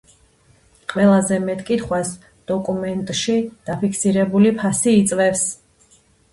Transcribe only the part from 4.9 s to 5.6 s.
იწვევს.